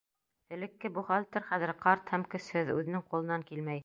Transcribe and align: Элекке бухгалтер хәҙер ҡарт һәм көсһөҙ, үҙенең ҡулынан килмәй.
Элекке 0.55 0.89
бухгалтер 0.95 1.45
хәҙер 1.49 1.73
ҡарт 1.83 2.09
һәм 2.15 2.23
көсһөҙ, 2.33 2.73
үҙенең 2.81 3.05
ҡулынан 3.13 3.47
килмәй. 3.51 3.79